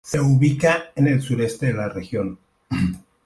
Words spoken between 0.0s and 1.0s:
Se ubica